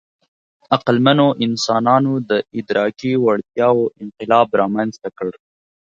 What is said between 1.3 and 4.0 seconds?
انسانانو د ادراکي وړتیاوو